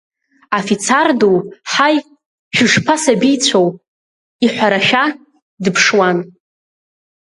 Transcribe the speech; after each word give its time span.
Афицар 0.57 1.09
ду, 1.19 1.33
ҳаи, 1.71 1.97
шәышԥасабицәоу 2.55 3.67
иҳәарашәа, 4.45 5.03
дыԥшуан. 5.63 6.17